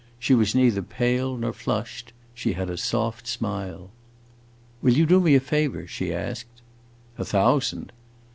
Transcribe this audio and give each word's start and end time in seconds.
She 0.17 0.33
was 0.33 0.55
neither 0.55 0.81
pale 0.81 1.37
nor 1.37 1.53
flushed; 1.53 2.11
she 2.33 2.53
had 2.53 2.71
a 2.71 2.75
soft 2.75 3.27
smile. 3.27 3.91
"Will 4.81 4.93
you 4.93 5.05
do 5.05 5.19
me 5.19 5.35
a 5.35 5.39
favor?" 5.39 5.85
she 5.85 6.11
asked. 6.11 6.63
"A 7.19 7.23
thousand!" 7.23 7.91